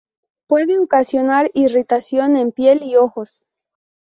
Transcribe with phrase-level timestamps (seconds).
[0.47, 3.45] Puede ocasionar irritación en piel y ojos.